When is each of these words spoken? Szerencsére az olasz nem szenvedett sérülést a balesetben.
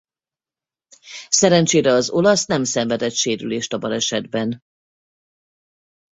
Szerencsére 1.29 1.91
az 1.93 2.09
olasz 2.09 2.45
nem 2.45 2.63
szenvedett 2.63 3.13
sérülést 3.13 3.73
a 3.73 3.77
balesetben. 3.77 4.59